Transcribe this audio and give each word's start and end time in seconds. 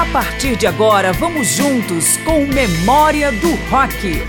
A 0.00 0.06
partir 0.06 0.56
de 0.56 0.66
agora, 0.66 1.12
vamos 1.12 1.48
juntos 1.48 2.16
com 2.24 2.46
Memória 2.46 3.30
do 3.32 3.50
Rock. 3.70 4.24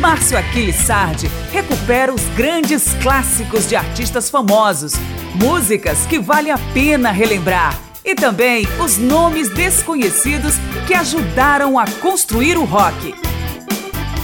Márcio 0.00 0.38
Aquiles 0.38 0.76
Sardi 0.76 1.30
recupera 1.52 2.10
os 2.10 2.22
grandes 2.34 2.94
clássicos 3.02 3.68
de 3.68 3.76
artistas 3.76 4.30
famosos, 4.30 4.94
músicas 5.34 6.06
que 6.06 6.18
vale 6.18 6.50
a 6.50 6.56
pena 6.72 7.10
relembrar 7.10 7.78
e 8.02 8.14
também 8.14 8.66
os 8.82 8.96
nomes 8.96 9.50
desconhecidos 9.50 10.54
que 10.86 10.94
ajudaram 10.94 11.78
a 11.78 11.84
construir 12.00 12.56
o 12.56 12.64
rock. 12.64 13.14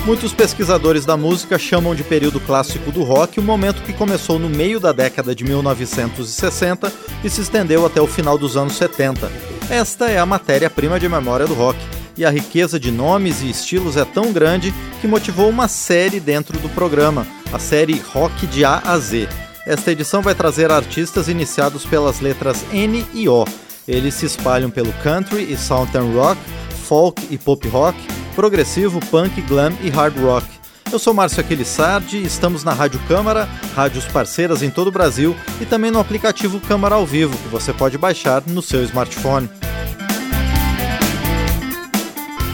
Muitos 0.07 0.33
pesquisadores 0.33 1.05
da 1.05 1.15
música 1.15 1.59
chamam 1.59 1.95
de 1.95 2.03
período 2.03 2.41
clássico 2.41 2.91
do 2.91 3.03
rock 3.03 3.39
o 3.39 3.43
momento 3.43 3.83
que 3.83 3.93
começou 3.93 4.39
no 4.39 4.49
meio 4.49 4.81
da 4.81 4.93
década 4.93 5.35
de 5.35 5.45
1960 5.45 6.91
e 7.23 7.29
se 7.29 7.43
estendeu 7.43 7.85
até 7.85 8.01
o 8.01 8.07
final 8.07 8.39
dos 8.39 8.57
anos 8.57 8.77
70. 8.77 9.50
Esta 9.71 10.11
é 10.11 10.19
a 10.19 10.27
matéria-prima 10.27 10.99
de 10.99 11.09
memória 11.09 11.47
do 11.47 11.55
rock, 11.55 11.79
e 12.17 12.25
a 12.25 12.31
riqueza 12.31 12.79
de 12.79 12.91
nomes 12.91 13.41
e 13.41 13.49
estilos 13.49 13.97
é 13.97 14.05
tão 14.05 14.33
grande 14.33 14.75
que 15.01 15.07
motivou 15.07 15.49
uma 15.49 15.69
série 15.69 16.19
dentro 16.19 16.59
do 16.59 16.69
programa, 16.71 17.25
a 17.53 17.59
série 17.61 18.03
Rock 18.13 18.49
de 18.49 18.65
A 18.65 18.83
a 18.85 18.99
Z. 18.99 19.29
Esta 19.65 19.93
edição 19.93 20.23
vai 20.23 20.35
trazer 20.35 20.73
artistas 20.73 21.29
iniciados 21.29 21.87
pelas 21.87 22.19
letras 22.19 22.65
N 22.73 23.07
e 23.15 23.29
O. 23.29 23.45
Eles 23.87 24.15
se 24.15 24.27
espalham 24.27 24.71
pelo 24.71 24.93
country 25.05 25.45
e 25.53 25.57
southern 25.57 26.13
rock, 26.17 26.41
folk 26.89 27.29
e 27.31 27.39
pop 27.39 27.69
rock, 27.69 27.97
progressivo, 28.35 28.99
punk, 29.07 29.41
glam 29.43 29.73
e 29.81 29.89
hard 29.89 30.19
rock. 30.19 30.60
Eu 30.93 30.99
sou 30.99 31.15
Márcio 31.15 31.41
Aquilissardi 31.41 32.21
estamos 32.21 32.65
na 32.65 32.73
Rádio 32.73 33.01
Câmara, 33.07 33.49
rádios 33.77 34.07
parceiras 34.07 34.61
em 34.61 34.71
todo 34.71 34.89
o 34.89 34.93
Brasil 34.93 35.37
e 35.61 35.65
também 35.65 35.89
no 35.89 36.01
aplicativo 36.01 36.59
Câmara 36.59 36.97
ao 36.97 37.07
Vivo, 37.07 37.39
que 37.39 37.49
você 37.49 37.73
pode 37.73 37.97
baixar 37.97 38.43
no 38.45 38.61
seu 38.61 38.83
smartphone. 38.83 39.49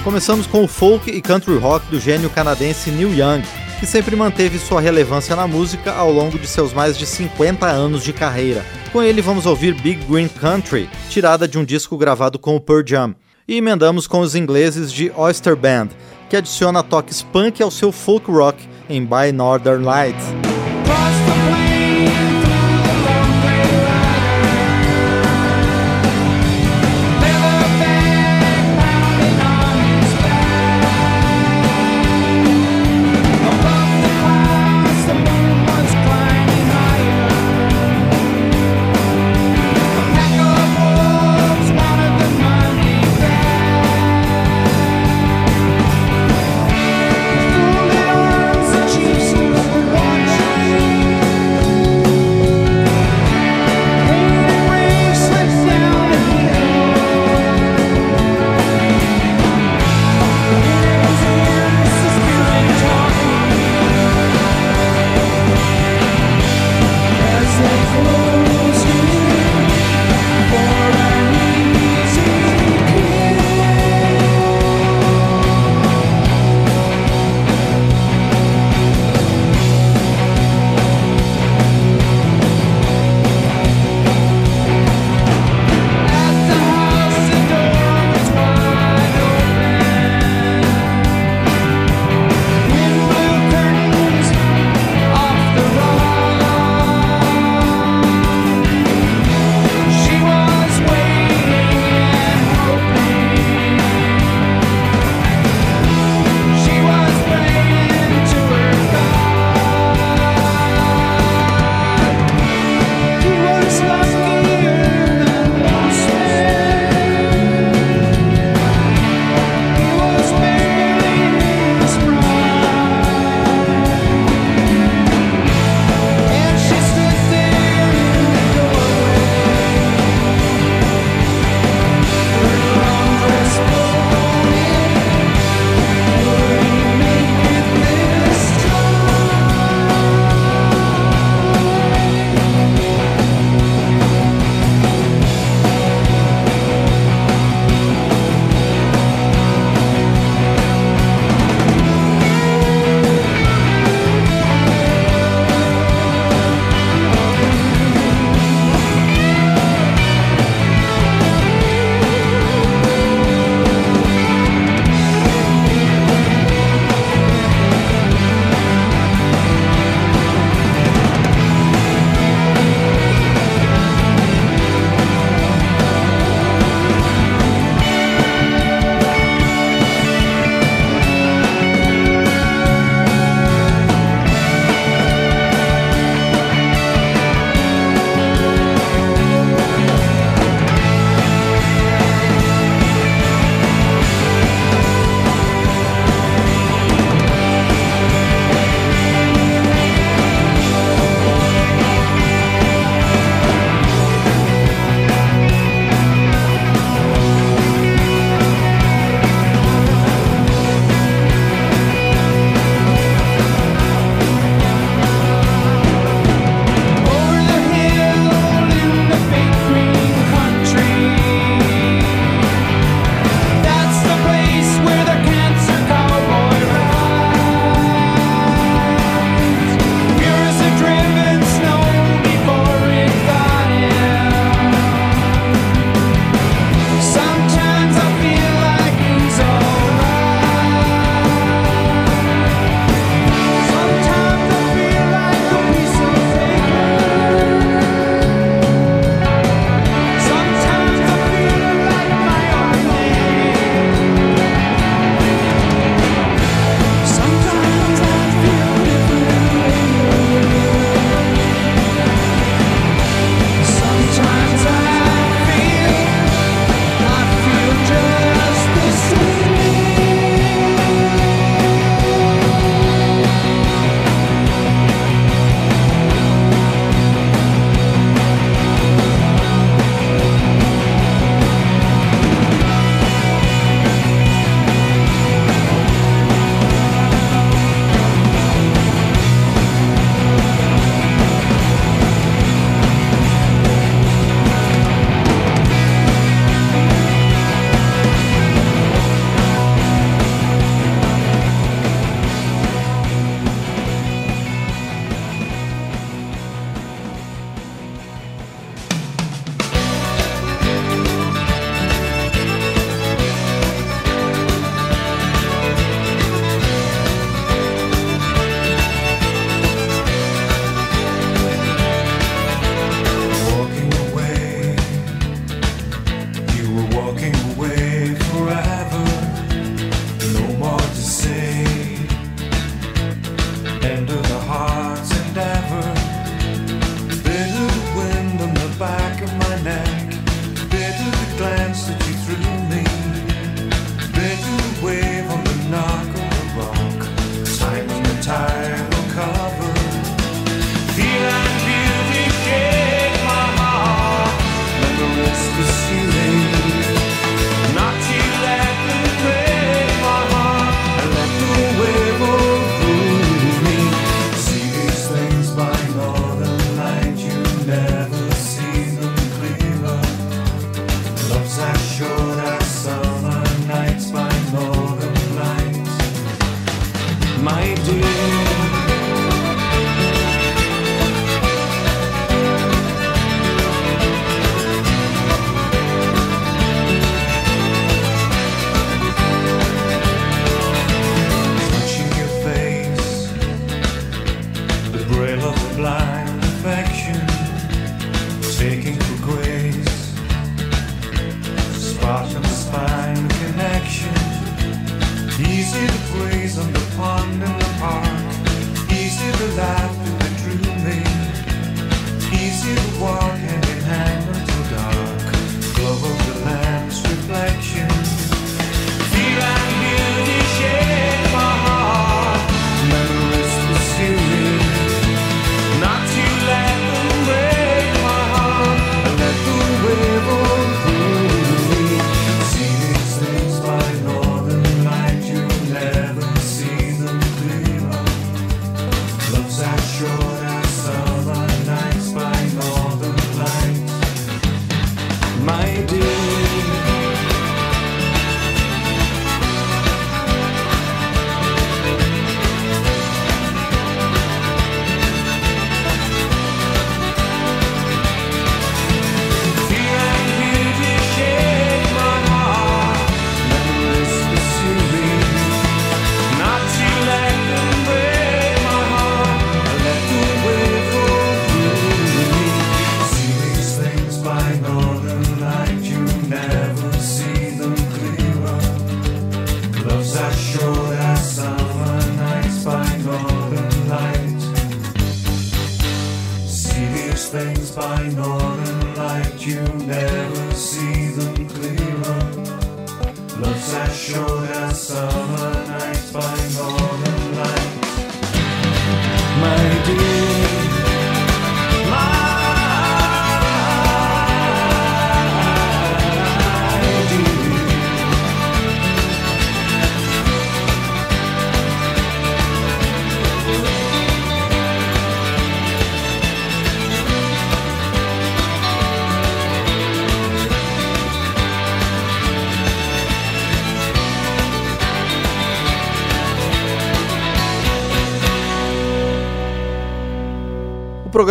Começamos 0.04 0.46
com 0.46 0.62
o 0.62 0.68
folk 0.68 1.10
e 1.10 1.22
country 1.22 1.56
rock 1.56 1.86
do 1.86 1.98
gênio 1.98 2.28
canadense 2.28 2.90
Neil 2.90 3.14
Young, 3.14 3.42
que 3.80 3.86
sempre 3.86 4.14
manteve 4.14 4.58
sua 4.58 4.82
relevância 4.82 5.34
na 5.34 5.46
música 5.46 5.92
ao 5.92 6.12
longo 6.12 6.38
de 6.38 6.46
seus 6.46 6.74
mais 6.74 6.98
de 6.98 7.06
50 7.06 7.66
anos 7.66 8.04
de 8.04 8.12
carreira. 8.12 8.62
Com 8.92 9.02
ele 9.02 9.22
vamos 9.22 9.46
ouvir 9.46 9.72
Big 9.80 10.04
Green 10.04 10.28
Country, 10.28 10.90
tirada 11.08 11.48
de 11.48 11.58
um 11.58 11.64
disco 11.64 11.96
gravado 11.96 12.38
com 12.38 12.54
o 12.54 12.60
Pearl 12.60 12.82
Jam. 12.86 13.14
E 13.48 13.58
emendamos 13.58 14.08
com 14.08 14.20
os 14.20 14.34
ingleses 14.34 14.92
de 14.92 15.12
Oyster 15.14 15.54
Band, 15.54 15.90
que 16.28 16.36
adiciona 16.36 16.82
toques 16.82 17.22
punk 17.22 17.62
ao 17.62 17.70
seu 17.70 17.92
folk 17.92 18.28
rock 18.28 18.58
em 18.88 19.04
By 19.04 19.30
Northern 19.32 19.84
Lights. 19.84 20.55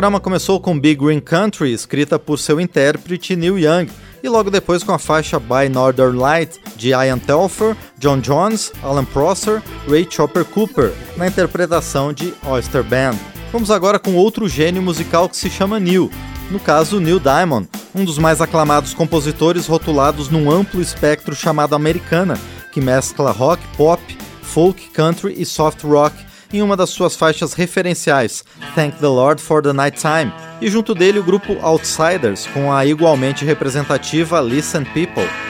Programa 0.06 0.20
começou 0.20 0.60
com 0.60 0.80
Big 0.80 1.04
Green 1.04 1.20
Country, 1.20 1.74
escrita 1.74 2.20
por 2.20 2.38
seu 2.38 2.62
intérprete 2.62 3.36
Neil 3.36 3.58
Young, 3.58 3.88
e 4.22 4.30
logo 4.30 4.52
depois 4.52 4.84
com 4.84 4.92
a 4.92 5.00
faixa 5.00 5.40
By 5.40 5.68
Northern 5.68 6.16
Light 6.16 6.62
de 6.76 6.90
Ian 6.90 7.18
Telfer, 7.18 7.76
John 7.98 8.20
Jones, 8.20 8.72
Alan 8.84 9.04
Prosser, 9.04 9.64
Ray 9.90 10.08
Chopper 10.08 10.46
Cooper, 10.46 10.94
na 11.18 11.26
interpretação 11.26 12.14
de 12.14 12.36
Oyster 12.46 12.84
Band. 12.84 13.16
Vamos 13.52 13.72
agora 13.72 13.98
com 13.98 14.14
outro 14.14 14.48
gênio 14.48 14.80
musical 14.80 15.28
que 15.28 15.36
se 15.36 15.50
chama 15.50 15.80
Neil, 15.80 16.12
no 16.52 16.60
caso 16.60 17.00
Neil 17.00 17.20
Diamond, 17.20 17.68
um 17.96 18.06
dos 18.06 18.20
mais 18.20 18.42
aclamados 18.42 18.94
compositores 18.94 19.66
rotulados 19.66 20.30
num 20.30 20.52
amplo 20.52 20.84
espectro 20.84 21.36
chamado 21.36 21.74
americana, 21.74 22.38
que 22.72 22.80
mescla 22.80 23.32
rock, 23.32 23.64
pop, 23.76 24.00
folk, 24.44 24.88
country 24.92 25.34
e 25.36 25.48
soft 25.48 25.82
rock 25.84 26.16
em 26.58 26.62
uma 26.62 26.78
das 26.78 26.90
suas 26.90 27.16
faixas 27.16 27.54
referenciais, 27.54 28.44
Thank 28.76 28.98
the 28.98 29.08
Lord 29.08 29.42
for 29.42 29.62
the 29.62 29.74
Night 29.74 30.00
Time, 30.00 30.32
e 30.62 30.70
junto 30.70 30.94
dele 30.94 31.20
o 31.20 31.24
grupo 31.24 31.58
Outsiders, 31.62 32.48
com 32.48 32.72
a 32.72 32.86
igualmente 32.86 33.44
representativa 33.44 34.40
Listen 34.42 34.84
People. 34.86 35.45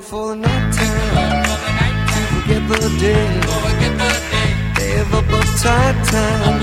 forward 0.00 0.02
for 0.02 0.28
the 0.28 0.36
night 0.36 0.72
time. 0.72 1.44
To 2.06 2.20
forget 2.34 2.62
the 2.68 2.98
day. 2.98 3.40
They 4.76 4.90
have 4.98 5.14
up 5.14 5.24
tight 5.62 5.96
time. 6.06 6.60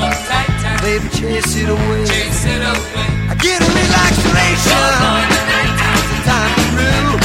Baby, 0.82 1.10
chase 1.10 1.56
it 1.56 1.70
away. 1.70 2.06
I 3.30 3.36
get 3.36 3.62
a 3.62 3.66
relaxation. 3.66 4.94
Time 6.26 6.54
to 6.56 6.66
rule. 6.78 7.20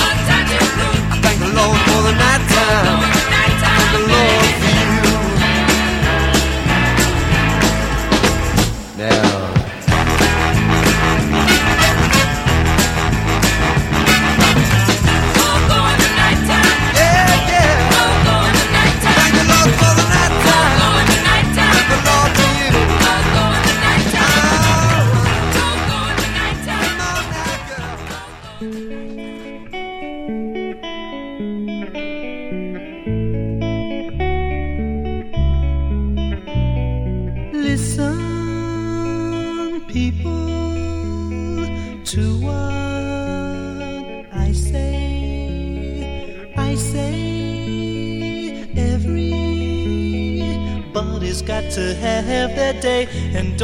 I 1.12 1.20
thank 1.22 1.38
the 1.40 1.50
Lord 1.54 1.78
for 1.86 2.02
the 2.02 2.12
night 2.12 2.42
time. 2.50 3.11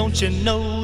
Don't 0.09 0.23
you 0.23 0.31
know 0.43 0.78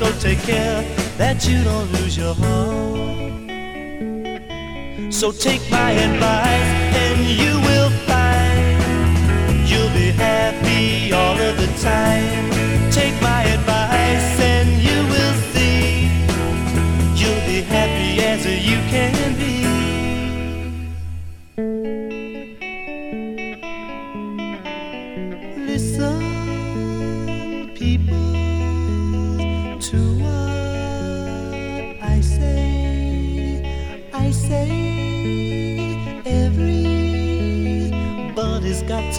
so 0.00 0.10
take 0.18 0.38
care 0.44 0.82
that 1.18 1.46
you 1.46 1.62
don't 1.62 1.92
lose 1.92 2.16
your 2.16 2.34
heart. 2.34 3.20
So 5.12 5.30
take 5.30 5.60
my 5.70 5.90
advice, 5.90 6.70
and 7.04 7.20
you 7.42 7.52
will 7.68 7.90
find 8.08 9.68
you'll 9.68 9.92
be 9.92 10.10
happy 10.10 11.12
all 11.12 11.38
of 11.38 11.54
the 11.58 11.66
time. 11.82 12.59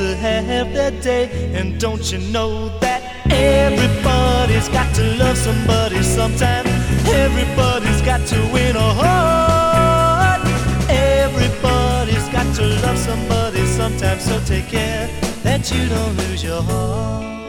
To 0.02 0.16
have 0.16 0.74
their 0.74 0.92
day. 1.02 1.30
And 1.54 1.80
don't 1.80 2.12
you 2.12 2.20
know 2.32 2.70
that 2.80 3.02
everybody's 3.30 4.68
got 4.70 4.94
to 4.96 5.04
love 5.18 5.38
somebody 5.38 6.02
sometime? 6.02 6.66
Everybody's 7.06 8.02
got 8.02 8.26
to 8.28 8.40
win 8.54 8.76
a 8.76 8.90
heart. 9.02 10.42
Everybody's 10.90 12.28
got 12.30 12.48
to 12.56 12.64
love 12.84 12.98
somebody 12.98 13.64
sometime. 13.66 14.20
So 14.20 14.40
take 14.46 14.68
care 14.68 15.08
that 15.44 15.72
you 15.72 15.88
don't 15.88 16.18
lose 16.18 16.44
your 16.44 16.62
heart. 16.64 17.41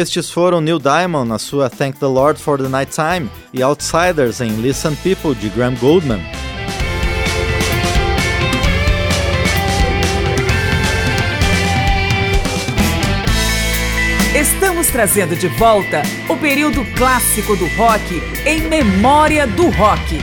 Estes 0.00 0.30
foram 0.30 0.62
Neil 0.62 0.78
Diamond 0.78 1.28
na 1.28 1.38
sua 1.38 1.68
Thank 1.68 1.98
the 1.98 2.06
Lord 2.06 2.40
for 2.40 2.56
the 2.56 2.70
Night 2.70 2.90
Time 2.90 3.28
e 3.52 3.62
Outsiders 3.62 4.40
em 4.40 4.48
Listen 4.52 4.94
People 4.94 5.34
de 5.34 5.50
Graham 5.50 5.74
Goldman. 5.74 6.22
Estamos 14.34 14.86
trazendo 14.86 15.36
de 15.36 15.48
volta 15.48 16.00
o 16.30 16.36
período 16.38 16.82
clássico 16.96 17.54
do 17.54 17.66
rock 17.76 18.22
em 18.46 18.62
memória 18.62 19.46
do 19.46 19.68
rock. 19.68 20.18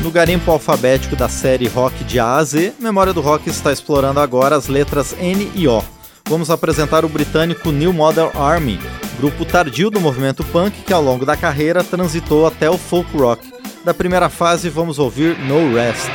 No 0.00 0.12
garimpo 0.12 0.48
alfabético 0.48 1.16
da 1.16 1.28
série 1.28 1.66
Rock 1.66 2.04
de 2.04 2.20
A 2.20 2.36
a 2.36 2.44
Z, 2.44 2.74
Memória 2.78 3.12
do 3.12 3.20
Rock 3.20 3.50
está 3.50 3.72
explorando 3.72 4.20
agora 4.20 4.54
as 4.54 4.68
letras 4.68 5.16
N 5.18 5.50
e 5.56 5.66
O 5.66 5.82
vamos 6.30 6.48
apresentar 6.48 7.04
o 7.04 7.08
britânico 7.08 7.72
New 7.72 7.92
Model 7.92 8.30
Army, 8.36 8.78
grupo 9.18 9.44
tardio 9.44 9.90
do 9.90 10.00
movimento 10.00 10.44
punk 10.44 10.84
que 10.84 10.92
ao 10.92 11.02
longo 11.02 11.26
da 11.26 11.36
carreira 11.36 11.82
transitou 11.82 12.46
até 12.46 12.70
o 12.70 12.78
folk 12.78 13.16
rock. 13.16 13.52
Da 13.84 13.92
primeira 13.92 14.28
fase 14.28 14.68
vamos 14.68 15.00
ouvir 15.00 15.36
No 15.40 15.74
Rest. 15.74 16.08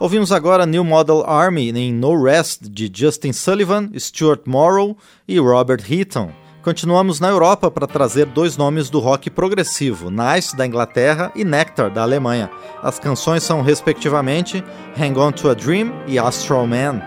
Ouvimos 0.00 0.30
agora 0.30 0.64
New 0.64 0.84
Model 0.84 1.24
Army 1.26 1.70
em 1.76 1.92
No 1.92 2.22
Rest 2.22 2.68
de 2.68 2.88
Justin 2.92 3.32
Sullivan, 3.32 3.90
Stuart 3.98 4.42
Morrow 4.46 4.96
e 5.26 5.40
Robert 5.40 5.82
Heaton. 5.90 6.30
Continuamos 6.62 7.18
na 7.18 7.26
Europa 7.26 7.68
para 7.68 7.84
trazer 7.84 8.26
dois 8.26 8.56
nomes 8.56 8.88
do 8.90 9.00
rock 9.00 9.28
progressivo, 9.28 10.08
Nice 10.08 10.56
da 10.56 10.64
Inglaterra 10.64 11.32
e 11.34 11.42
Nectar 11.42 11.90
da 11.90 12.02
Alemanha. 12.02 12.48
As 12.80 13.00
canções 13.00 13.42
são 13.42 13.60
respectivamente 13.60 14.62
Hang 14.96 15.18
On 15.18 15.32
to 15.32 15.50
a 15.50 15.54
Dream 15.54 15.92
e 16.06 16.16
Astral 16.16 16.68
Man. 16.68 17.02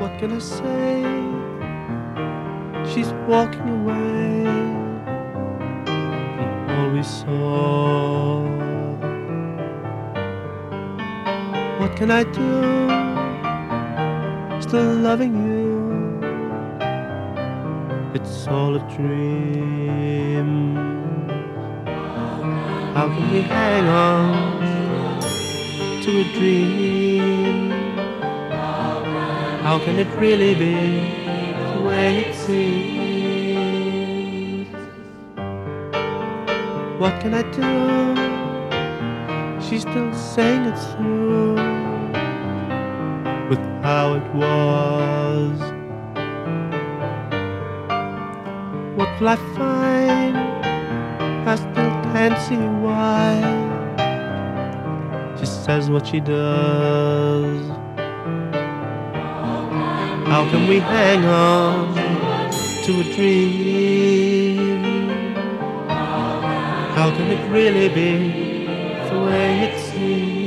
What 0.00 0.18
can 0.18 0.36
I 0.36 0.40
say? 0.40 1.16
She's 2.92 3.12
walking 3.28 3.75
we 6.92 7.02
saw. 7.02 8.40
What 11.80 11.96
can 11.96 12.10
I 12.10 12.24
do? 12.24 12.52
Still 14.60 14.94
loving 15.08 15.34
you. 15.46 15.66
It's 18.14 18.46
all 18.48 18.76
a 18.76 18.80
dream. 18.96 20.76
How 22.94 23.08
can 23.08 23.30
we 23.32 23.42
hang 23.42 23.86
on 23.88 25.10
to 26.02 26.10
a 26.20 26.24
dream? 26.34 27.70
How 29.62 29.78
can 29.84 29.98
it 29.98 30.08
really 30.18 30.54
be 30.54 30.74
the 31.74 31.82
way 31.82 32.18
it 32.24 32.34
seems? 32.34 32.95
What 36.98 37.20
can 37.20 37.34
I 37.34 37.42
do? 37.52 37.62
She's 39.60 39.82
still 39.82 40.14
saying 40.14 40.64
it 40.64 40.78
through 40.78 41.56
with 43.50 43.58
how 43.82 44.14
it 44.14 44.34
was. 44.34 45.60
What 48.96 49.08
will 49.20 49.28
I 49.28 49.36
find? 49.54 50.36
I 51.46 51.54
still 51.56 51.92
can't 52.14 52.38
see 52.38 52.56
why. 52.84 53.42
She 55.38 55.44
says 55.44 55.90
what 55.90 56.06
she 56.06 56.20
does. 56.20 57.66
How 60.30 60.48
can 60.50 60.66
we 60.66 60.78
hang 60.78 61.24
on 61.26 61.94
to 62.84 63.00
a 63.00 63.04
dream? 63.14 64.65
How 66.96 67.10
can 67.10 67.30
it 67.30 67.50
really 67.50 67.90
be 67.90 68.64
the 69.10 69.20
way 69.20 69.68
it 69.68 69.78
seems? 69.78 70.45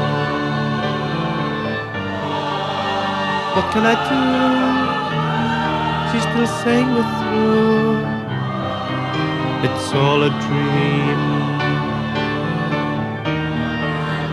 What 3.55 3.67
can 3.73 3.85
I 3.93 3.97
do? 4.11 4.23
She's 6.11 6.25
still 6.29 6.51
saying 6.63 6.89
we're 6.95 7.13
through. 7.19 7.99
It's 9.67 9.89
all 9.95 10.23
a 10.23 10.31
dream. 10.47 11.23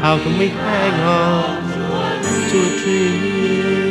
How 0.01 0.15
can 0.23 0.37
we 0.39 0.47
hang 0.47 0.95
on 1.01 1.65
to 2.49 2.57
a 2.57 2.77
dream. 2.79 3.84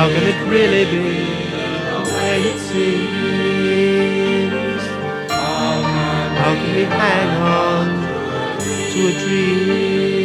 How 0.00 0.08
can 0.08 0.24
it 0.26 0.40
really 0.48 0.84
be 0.86 0.96
the 1.90 2.00
way 2.14 2.36
it 2.52 2.58
seems? 2.58 3.72
Ah, 5.28 6.32
how 6.38 6.52
can 6.54 6.70
we 6.74 6.84
hang 6.84 7.30
on 7.42 7.86
to 8.92 8.98
a 9.08 9.12
dream? 9.20 10.19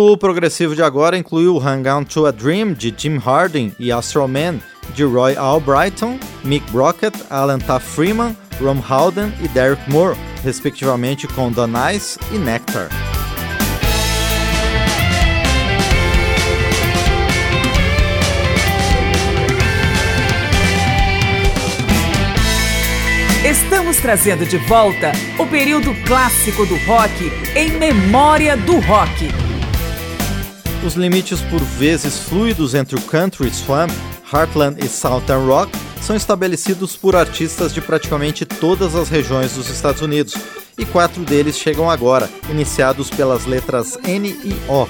O 0.00 0.16
progressivo 0.16 0.76
de 0.76 0.82
agora 0.82 1.18
incluiu 1.18 1.58
Hang 1.58 1.88
On 1.88 2.04
to 2.04 2.24
a 2.24 2.30
Dream 2.30 2.72
de 2.72 2.94
Jim 2.96 3.16
Harding 3.16 3.74
e 3.80 3.90
Astro 3.90 4.28
Man 4.28 4.60
de 4.94 5.02
Roy 5.02 5.36
Albrighton, 5.36 6.20
Mick 6.44 6.64
Brockett, 6.70 7.18
Alan 7.28 7.58
Taft 7.58 7.84
Freeman, 7.84 8.36
Ron 8.60 8.80
Howden 8.88 9.34
e 9.42 9.48
Derek 9.48 9.90
Moore, 9.90 10.16
respectivamente 10.44 11.26
com 11.26 11.52
The 11.52 11.66
Nice 11.66 12.16
e 12.30 12.38
Nectar. 12.38 12.88
Estamos 23.44 23.96
trazendo 23.96 24.46
de 24.46 24.58
volta 24.58 25.10
o 25.40 25.46
período 25.48 25.92
clássico 26.06 26.64
do 26.66 26.76
rock 26.84 27.32
em 27.56 27.72
memória 27.72 28.56
do 28.56 28.78
rock. 28.78 29.47
Os 30.86 30.94
limites 30.94 31.40
por 31.40 31.60
vezes 31.60 32.18
fluidos 32.18 32.74
entre 32.74 32.96
o 32.96 33.00
country, 33.02 33.50
swamp, 33.50 33.90
heartland 34.32 34.82
e 34.82 34.88
southern 34.88 35.44
rock 35.46 35.72
são 36.00 36.14
estabelecidos 36.14 36.96
por 36.96 37.16
artistas 37.16 37.74
de 37.74 37.80
praticamente 37.80 38.46
todas 38.46 38.94
as 38.94 39.08
regiões 39.08 39.54
dos 39.54 39.68
Estados 39.68 40.00
Unidos, 40.00 40.34
e 40.78 40.86
quatro 40.86 41.24
deles 41.24 41.58
chegam 41.58 41.90
agora, 41.90 42.30
iniciados 42.48 43.10
pelas 43.10 43.44
letras 43.44 43.98
N 44.04 44.28
e 44.28 44.54
O. 44.68 44.84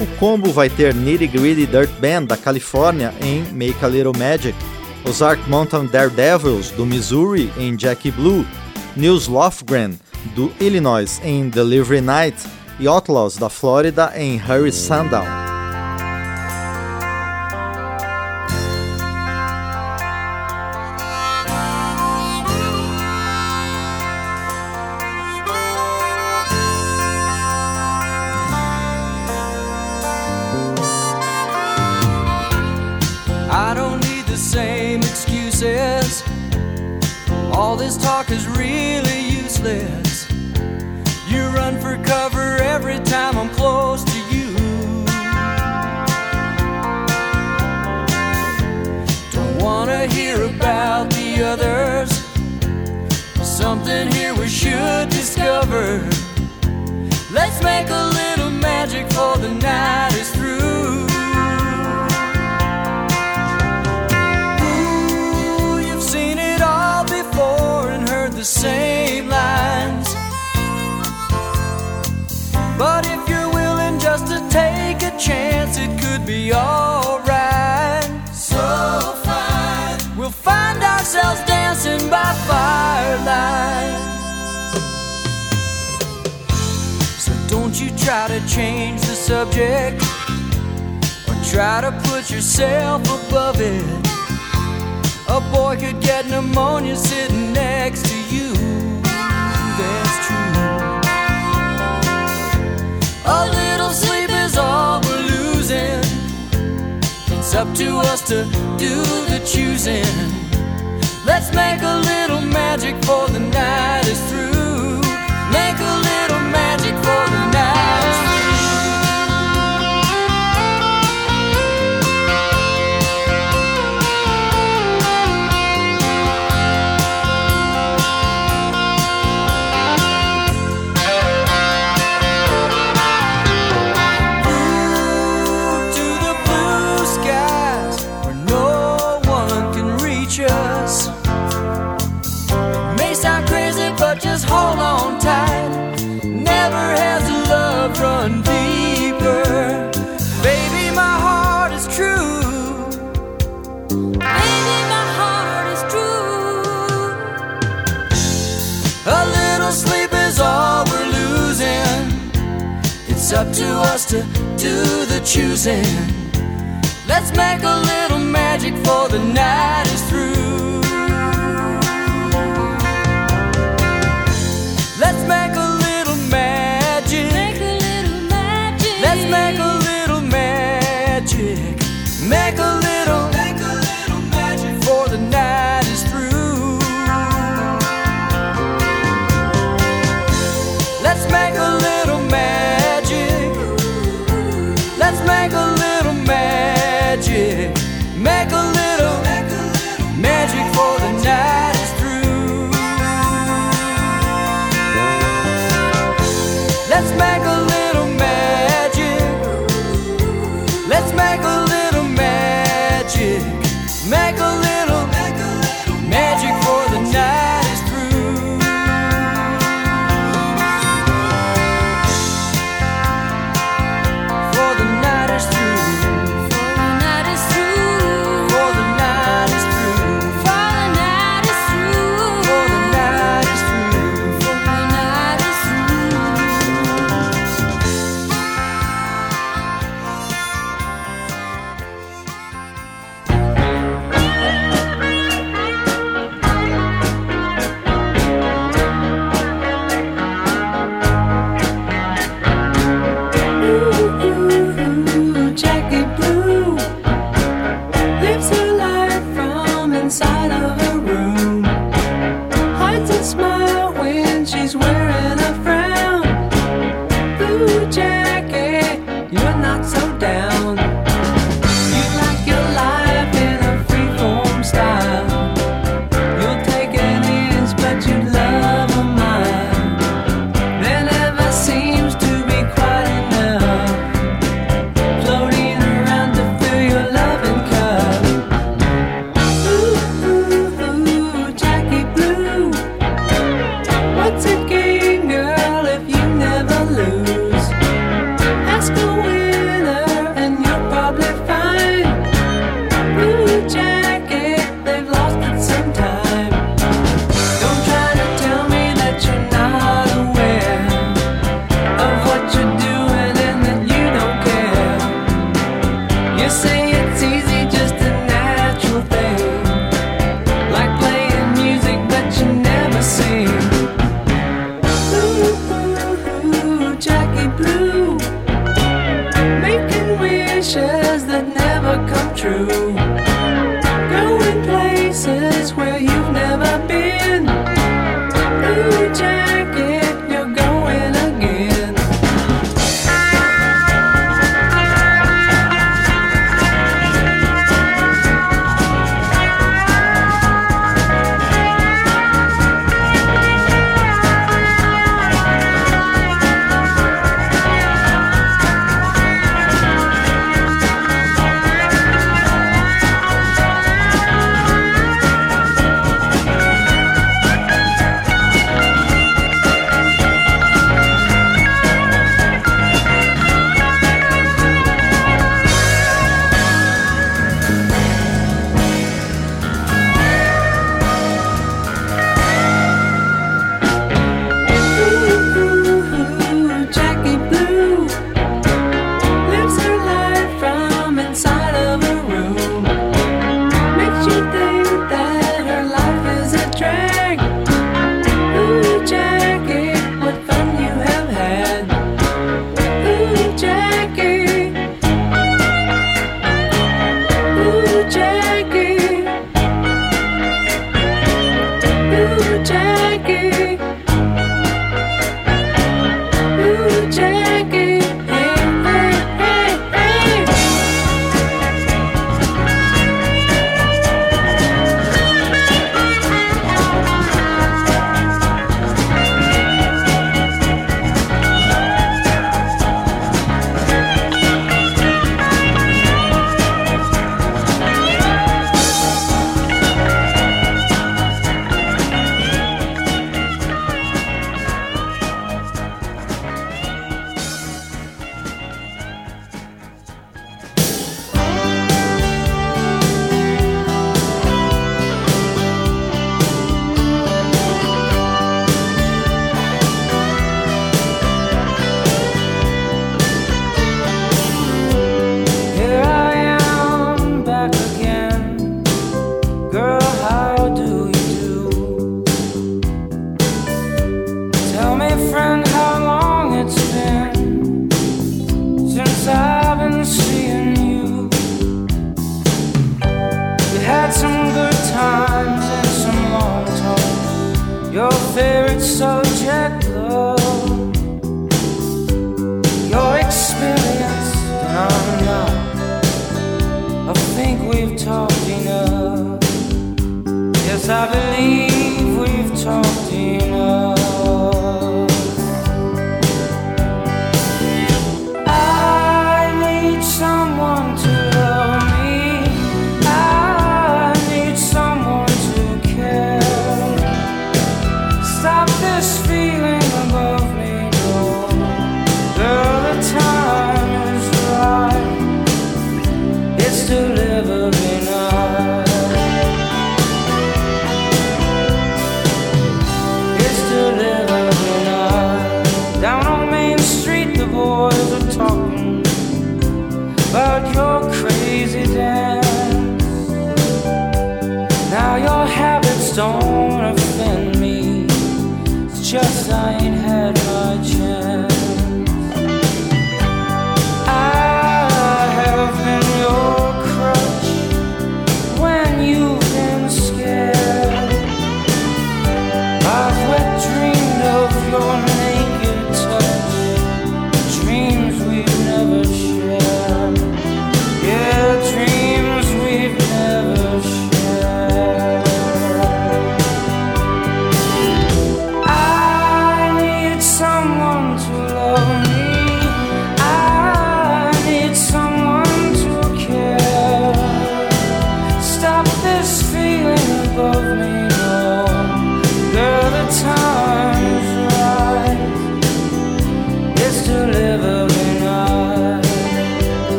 O 0.00 0.06
combo 0.18 0.52
vai 0.52 0.70
ter 0.70 0.94
Nitty 0.94 1.26
Gritty 1.26 1.66
Dirt 1.66 1.90
Band 2.00 2.26
da 2.26 2.36
Califórnia 2.36 3.12
em 3.20 3.42
Make 3.52 3.84
a 3.84 3.88
Little 3.88 4.12
Magic, 4.16 4.56
os 5.04 5.20
Ark 5.20 5.42
Mountain 5.48 5.86
Daredevils 5.86 6.70
do 6.70 6.86
Missouri 6.86 7.52
em 7.58 7.76
Jackie 7.76 8.12
Blue, 8.12 8.46
Nils 8.96 9.26
Lofgren 9.26 9.98
do 10.36 10.52
Illinois 10.60 11.20
em 11.24 11.48
Delivery 11.48 12.00
Night 12.00 12.36
e 12.78 12.86
Outlaws 12.86 13.36
da 13.36 13.48
Flórida 13.48 14.12
em 14.16 14.36
Hurry 14.36 14.72
Sundown. 14.72 15.53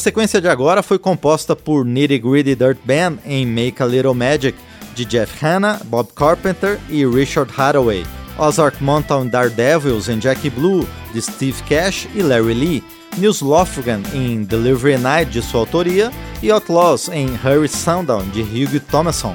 Sequência 0.00 0.40
de 0.40 0.48
agora 0.48 0.82
foi 0.82 0.98
composta 0.98 1.54
por 1.54 1.84
Nitty 1.84 2.18
Gritty 2.18 2.56
Dirt 2.56 2.78
Band 2.84 3.18
em 3.24 3.46
Make 3.46 3.80
a 3.80 3.86
Little 3.86 4.14
Magic, 4.14 4.58
de 4.94 5.04
Jeff 5.04 5.32
Hanna, 5.44 5.80
Bob 5.84 6.08
Carpenter 6.14 6.80
e 6.88 7.06
Richard 7.06 7.52
Hathaway. 7.56 8.04
Ozark 8.38 8.82
Mountain 8.82 9.28
Daredevils 9.28 10.08
em 10.08 10.18
Jack 10.18 10.48
Blue, 10.50 10.88
de 11.12 11.20
Steve 11.20 11.62
Cash 11.68 12.08
e 12.14 12.22
Larry 12.22 12.54
Lee. 12.54 12.84
Nils 13.18 13.40
Lofgren 13.40 14.02
em 14.14 14.42
Delivery 14.42 14.96
Night, 14.96 15.30
de 15.30 15.42
sua 15.42 15.60
autoria. 15.60 16.10
E 16.42 16.50
Outlaws 16.50 17.08
em 17.08 17.28
Hurry 17.44 17.68
Sundown, 17.68 18.26
de 18.30 18.40
Hugh 18.40 18.80
Thomason. 18.90 19.34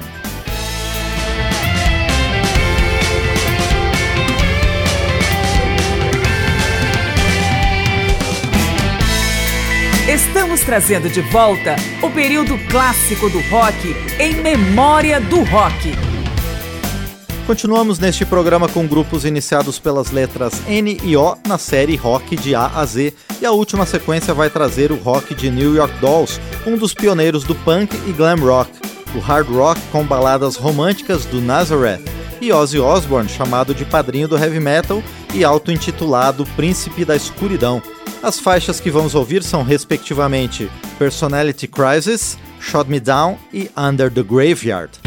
Estamos 10.36 10.60
trazendo 10.60 11.08
de 11.08 11.22
volta 11.22 11.76
o 12.02 12.10
período 12.10 12.58
clássico 12.68 13.30
do 13.30 13.40
rock 13.48 13.96
em 14.20 14.34
memória 14.42 15.18
do 15.18 15.42
rock. 15.44 15.94
Continuamos 17.46 17.98
neste 17.98 18.26
programa 18.26 18.68
com 18.68 18.86
grupos 18.86 19.24
iniciados 19.24 19.78
pelas 19.78 20.10
letras 20.10 20.60
N 20.68 20.98
e 21.02 21.16
O 21.16 21.38
na 21.48 21.56
série 21.56 21.96
Rock 21.96 22.36
de 22.36 22.54
A 22.54 22.66
a 22.66 22.84
Z, 22.84 23.14
e 23.40 23.46
a 23.46 23.50
última 23.50 23.86
sequência 23.86 24.34
vai 24.34 24.50
trazer 24.50 24.92
o 24.92 24.96
rock 24.96 25.34
de 25.34 25.50
New 25.50 25.74
York 25.74 25.98
Dolls, 26.00 26.38
um 26.66 26.76
dos 26.76 26.92
pioneiros 26.92 27.42
do 27.42 27.54
punk 27.54 27.96
e 28.06 28.12
glam 28.12 28.36
rock, 28.36 28.70
o 29.14 29.18
hard 29.18 29.48
rock 29.48 29.80
com 29.90 30.04
baladas 30.04 30.56
românticas 30.56 31.24
do 31.24 31.40
Nazareth, 31.40 32.04
e 32.40 32.52
Ozzy 32.52 32.78
Osbourne, 32.78 33.28
chamado 33.28 33.74
de 33.74 33.84
padrinho 33.84 34.28
do 34.28 34.36
heavy 34.36 34.60
metal 34.60 35.02
e 35.34 35.44
auto-intitulado 35.44 36.46
Príncipe 36.56 37.04
da 37.04 37.16
Escuridão. 37.16 37.82
As 38.22 38.40
faixas 38.40 38.80
que 38.80 38.90
vamos 38.90 39.14
ouvir 39.14 39.42
são, 39.42 39.62
respectivamente, 39.62 40.70
Personality 40.98 41.66
Crisis, 41.66 42.38
Shot 42.60 42.90
Me 42.90 42.98
Down 43.00 43.38
e 43.52 43.70
Under 43.76 44.10
the 44.10 44.22
Graveyard. 44.22 45.05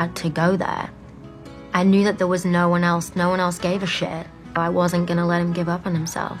Had 0.00 0.16
to 0.16 0.30
go 0.30 0.56
there. 0.56 0.90
I 1.74 1.82
knew 1.82 2.04
that 2.04 2.16
there 2.16 2.26
was 2.26 2.46
no 2.46 2.70
one 2.70 2.84
else, 2.84 3.14
no 3.14 3.28
one 3.28 3.38
else 3.38 3.58
gave 3.58 3.82
a 3.82 3.86
shit. 3.86 4.26
I 4.56 4.70
wasn't 4.70 5.06
gonna 5.06 5.26
let 5.26 5.42
him 5.42 5.52
give 5.52 5.68
up 5.68 5.86
on 5.86 5.94
himself. 5.94 6.38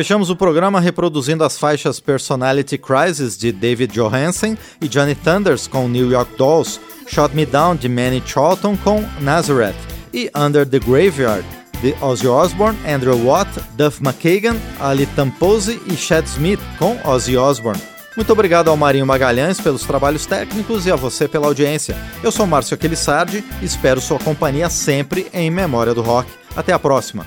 Fechamos 0.00 0.30
o 0.30 0.34
programa 0.34 0.80
reproduzindo 0.80 1.44
as 1.44 1.58
faixas 1.58 2.00
Personality 2.00 2.78
Crisis 2.78 3.36
de 3.36 3.52
David 3.52 3.92
Johansen 3.92 4.56
e 4.80 4.88
Johnny 4.88 5.14
Thunders 5.14 5.66
com 5.66 5.86
New 5.88 6.10
York 6.10 6.38
Dolls, 6.38 6.80
Shot 7.06 7.36
Me 7.36 7.44
Down 7.44 7.76
de 7.76 7.86
Manny 7.86 8.22
Charlton 8.24 8.78
com 8.78 9.04
Nazareth 9.20 9.76
e 10.10 10.30
Under 10.34 10.66
the 10.66 10.78
Graveyard 10.78 11.44
de 11.82 11.94
Ozzy 12.00 12.26
Osbourne, 12.26 12.78
Andrew 12.88 13.26
Watt, 13.26 13.50
Duff 13.76 14.02
McKagan, 14.02 14.56
Ali 14.80 15.04
Tamposi 15.04 15.78
e 15.86 15.94
Chad 15.94 16.24
Smith 16.24 16.60
com 16.78 16.98
Ozzy 17.04 17.36
Osbourne. 17.36 17.82
Muito 18.16 18.32
obrigado 18.32 18.68
ao 18.68 18.78
Marinho 18.78 19.04
Magalhães 19.04 19.60
pelos 19.60 19.82
trabalhos 19.82 20.24
técnicos 20.24 20.86
e 20.86 20.90
a 20.90 20.96
você 20.96 21.28
pela 21.28 21.46
audiência. 21.46 21.94
Eu 22.22 22.32
sou 22.32 22.46
Márcio 22.46 22.74
Aquilissardi 22.74 23.44
e 23.60 23.66
espero 23.66 24.00
sua 24.00 24.18
companhia 24.18 24.70
sempre 24.70 25.26
em 25.34 25.50
Memória 25.50 25.92
do 25.92 26.00
Rock. 26.00 26.30
Até 26.56 26.72
a 26.72 26.78
próxima! 26.78 27.26